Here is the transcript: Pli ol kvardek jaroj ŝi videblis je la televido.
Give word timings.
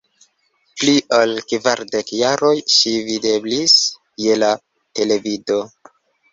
Pli 0.79 0.95
ol 1.17 1.33
kvardek 1.51 2.09
jaroj 2.21 2.55
ŝi 2.77 2.95
videblis 3.11 3.79
je 4.27 4.41
la 4.43 4.53
televido. 5.03 5.63